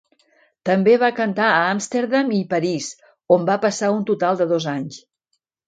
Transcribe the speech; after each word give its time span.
També 0.69 0.95
va 1.03 1.09
cantar 1.19 1.49
a 1.57 1.59
Amsterdam 1.73 2.33
i 2.39 2.41
París, 2.55 2.89
on 3.39 3.47
va 3.53 3.61
passar 3.69 3.93
un 3.99 4.03
total 4.11 4.43
de 4.43 4.51
dos 4.57 4.69
anys. 4.77 5.03